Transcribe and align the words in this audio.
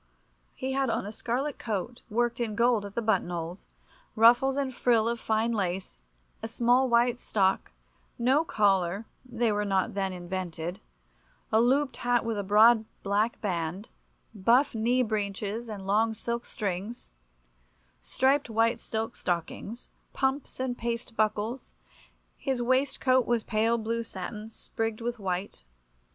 He 0.55 0.71
had 0.73 0.89
on 0.89 1.05
a 1.05 1.11
scarlet 1.11 1.59
coat 1.59 2.01
worked 2.09 2.39
in 2.39 2.55
gold 2.55 2.85
at 2.85 2.95
the 2.95 3.03
buttonholes, 3.03 3.67
ruffles 4.15 4.57
and 4.57 4.73
frill 4.73 5.07
of 5.07 5.19
fine 5.19 5.51
lace, 5.51 6.01
a 6.41 6.47
small 6.47 6.89
white 6.89 7.19
stock, 7.19 7.71
no 8.17 8.43
collar 8.43 9.05
(they 9.23 9.51
were 9.51 9.63
not 9.63 9.93
then 9.93 10.11
invented), 10.11 10.79
a 11.51 11.61
looped 11.61 11.97
hat 11.97 12.25
with 12.25 12.35
a 12.39 12.43
broad 12.43 12.83
black 13.03 13.39
band, 13.41 13.89
buff 14.33 14.73
knee 14.73 15.03
breeches 15.03 15.69
and 15.69 15.85
long 15.85 16.15
silk 16.15 16.47
strings, 16.47 17.11
striped 17.99 18.49
white 18.49 18.79
silk 18.79 19.15
stockings, 19.15 19.89
pumps 20.13 20.59
and 20.59 20.79
paste 20.79 21.15
buckles; 21.15 21.75
his 22.39 22.59
waistcoat 22.59 23.27
was 23.27 23.43
pale 23.43 23.77
blue 23.77 24.01
satin, 24.01 24.49
sprigged 24.49 24.99
with 24.99 25.19
white. 25.19 25.63